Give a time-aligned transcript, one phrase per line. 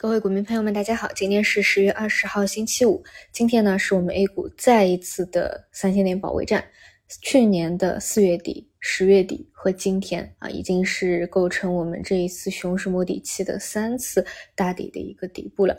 [0.00, 3.02] 各位股民朋友们，大家好，今天是十月二十号，星期五。
[3.32, 6.64] 今天呢，是我们 A 股再一次的三千点保卫战。
[7.20, 14.24] 去年的四月底、十月底和今天啊，已经是构成我们这一次熊市摸底期的三次
[14.54, 15.76] 大底的一个底部了。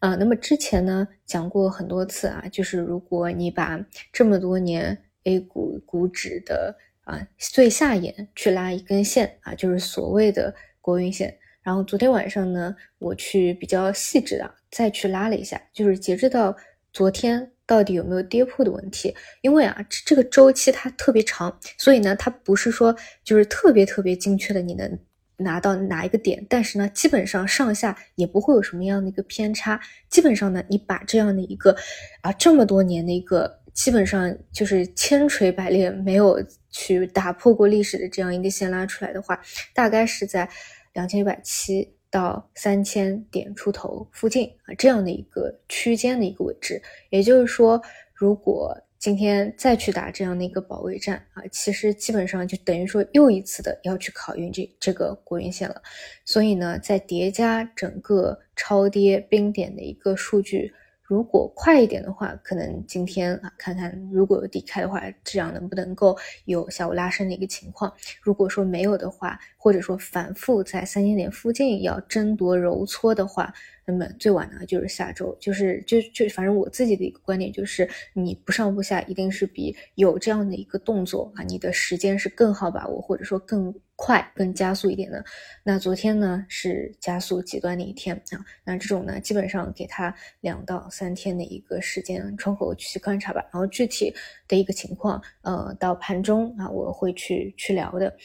[0.00, 3.82] 啊，那么之前呢讲过很多次啊，就是如果你把
[4.12, 11.38] 这么多年 A 股股指的啊最下沿去拉一根线啊，就是所谓的国运线。
[11.62, 16.56] 然后昨天晚上呢，我去比较细致的再去拉了一下，就是截止到
[16.92, 19.14] 昨天到底有没有跌破的问题。
[19.42, 24.98] 因为啊，这个周期它特别长，所以呢，它不是说就是特别特别精确的你能
[25.36, 29.80] 拿到哪一个点，但是呢，基本上上下也不会有什么样的一个偏差。
[30.10, 31.76] 基本上呢，你把这样的一个
[32.22, 39.40] 啊这么多年的一个基本上就是千锤百炼没有去打破过历史的这样一个线拉出来的话，
[39.72, 40.48] 大概是在。
[40.92, 47.80] 两千一百七到三千点出头附近啊，这样的一个区间的一个位置，也就是说，
[48.14, 55.82] 如果今天再去打这样的一个保卫战啊，其实基本上就等于说又一次的要去考验这这个国运线了。
[56.24, 60.72] 所以呢，在叠加整个超跌冰点的一个数据。
[61.12, 67.92] 如果快一点的话，可能今天啊，看看如果有低开的话，这样能不能够有下午拉升的一个情况？
[68.22, 73.52] 如果说没有的话，或者说反复在三千点附近要争夺揉搓的话。
[73.84, 85.24] 那么最晚呢，就是下周，就是就就反正我自己的一个观点就是，你不上不下，一定是比有这样的一个动作啊，你的时间是更好把握，或者说更快、更加速一点的。
[85.64, 93.40] 那昨天呢是加速极端的一天啊，那这种呢基本上给他两到三天的一个时间窗口去观察吧。
[93.52, 94.14] 然后具体
[94.46, 98.16] 的一个情况，呃，到盘中啊我会去去聊的，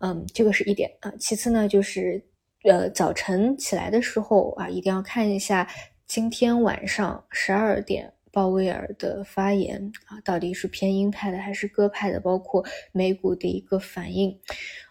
[0.00, 1.10] 嗯，这个是一点啊。
[1.18, 2.22] 其次呢就是。
[2.64, 5.68] 呃，早晨起来的时候啊，一定要看一下
[6.08, 14.36] 今天晚上十二点鲍威尔的发言啊，到底是偏鹰派的还是鸽派的，包括美股的一个反应。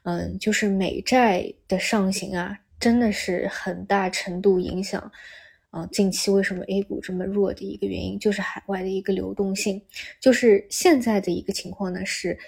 [0.03, 5.11] 嗯，就是美债的上行啊，真的是很大程度影响
[5.69, 9.83] 啊，近期为什么 A 股这么弱的一个原因，就是海外的一个流动性。
[10.21, 12.39] 就是现在的一个情况呢，是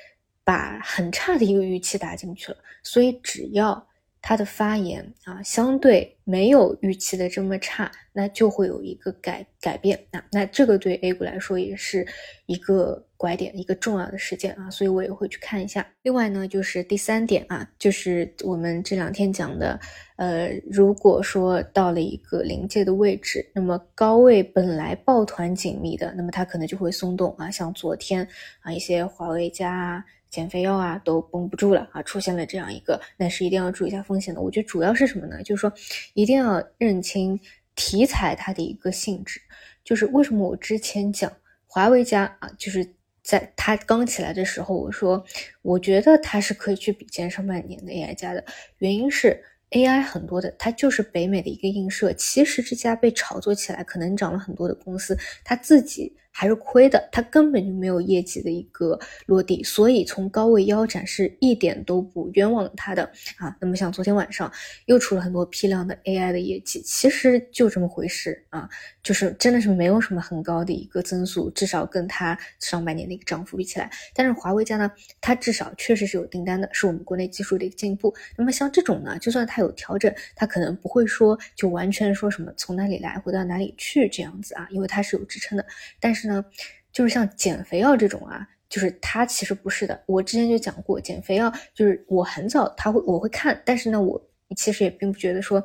[0.45, 3.85] 把很差的一个预期打进去了，所以只要。
[4.21, 10.23] 他的发言啊，相对没有预期的这么差，那就会有一个改改变啊。
[10.31, 12.05] 那这个对 A 股来说也是
[12.45, 15.85] 一个拐点，一个重要的事件啊，所以我也会去看一下。
[16.03, 19.77] 另外呢，就是第三点啊，就是我们这两天讲的，
[20.15, 28.25] 呃，如果说到了一个临界的位置，那么高位本来抱团紧密的，那么它可能就会松动啊，像昨天
[28.61, 30.05] 啊，一些华为加。
[30.29, 34.39] 减肥药啊都绷不住了啊，出现了这样一个，那是一定要注意一下风险的。
[34.39, 35.41] 我觉得主要是什么呢？
[35.41, 35.73] 就是说
[36.13, 37.39] 一定要认清
[37.73, 39.41] 题材它的一个性质。
[39.83, 41.33] 就是为什么我之前讲
[41.65, 42.87] 华为家啊，就是
[43.29, 45.23] 在他刚起来的时候，我说
[45.61, 48.43] 我觉得他是可以去比肩上半年的 AI 家的
[48.79, 52.11] 原因是 AI 很多的，它就是北美的一个映射。
[52.13, 56.15] 其实这家被炒作起来，可能涨了很多的公司，他自己。
[56.31, 63.03] 还是亏的，它根本就没有业绩的一个落地，所以从高位腰斩是一点都不冤枉它的
[63.37, 63.53] 啊。
[63.59, 64.49] 那么像昨天晚上
[64.85, 68.69] 又出了很多批量的 AI 的业绩，其实就这么回事啊，
[69.03, 73.89] 就是真的是没有什么很高的一个增速，至少跟它上半年的一个涨幅比起来。
[74.13, 78.15] 但是华为家呢，它至少确实是有订单的，是我们国内技术的一个进步。
[78.37, 85.65] 那么像这种呢，就算它有调整，它可能不会说就完全说什么从哪里来回到哪里去这样子啊，因为它是有支撑的，
[85.99, 86.28] 但是。
[86.29, 86.45] 呢，
[86.91, 90.01] 就是像减肥药这种啊，就是它其实不是的。
[90.05, 94.21] 我之前就讲过，减肥药就是我很早他会我会看，但是呢，我
[94.55, 95.61] 其实也并不觉得说，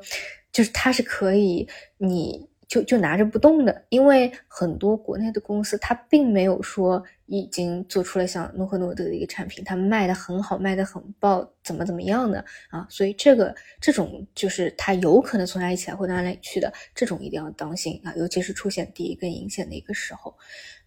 [0.51, 7.05] 就是它是可以你就就拿着不动的，因为很多国内的公司它并没有说。
[7.27, 12.87] 已经做出了像诺和诺德的一个产品，它卖的很好，卖的很爆，怎么怎么样的啊？
[12.91, 20.35] 所以这个这种就是它有可能从哪里起来或哪里去的，这种一定要当心啊，尤其是出现第一根阴线的一个时候。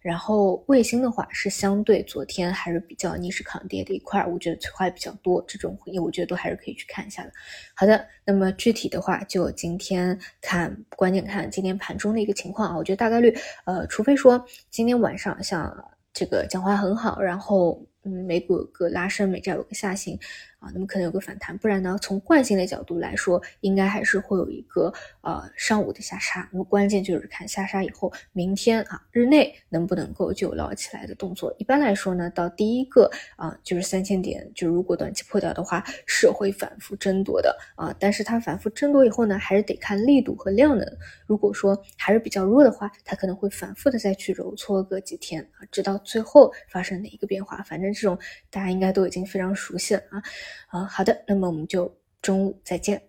[0.00, 7.32] 然后卫星的话是相对昨天还是比较逆势抗跌的一块，我觉得催化也比较多，这种我觉得都还是可以去看一下的。
[7.74, 15.90] 好的，那么具体的话就今天看，关键看今天盘中的一个情况啊，我觉得大概率，呃，除非说今天晚上像。
[16.18, 20.18] 这个讲话很好，然后嗯，美股有个拉升，美债有个下行，
[20.58, 26.48] 啊，那么可能有个反弹，不然呢，从惯性的角度来说，应该还是会有一个呃上午的下杀。
[26.52, 31.54] 那么关键就是看下杀以后，明天啊日内能不能够就捞起来的动作。
[31.58, 37.94] 一般来说呢，到第一个啊就是三千点，就如果短期破掉的话，是会反复争夺的啊。
[38.00, 40.84] 但是它反复争夺以后呢，还是得看力度和量能。
[41.26, 47.62] 如果说还是比较弱的话，它可能会反复的再去揉搓个几天啊，直到最后发生哪一个变化。
[47.62, 48.18] 反正这种
[48.50, 50.20] 大家应该都已经非常熟悉了啊。
[50.68, 53.02] 好，好的，那么我们就中午再见。